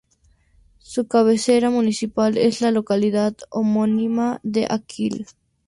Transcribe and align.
Su 0.79 1.05
cabecera 1.07 1.69
municipal 1.69 2.35
es 2.39 2.61
la 2.61 2.71
localidad 2.71 3.35
homónima 3.51 4.39
de 4.41 4.65
Akil. 4.67 5.27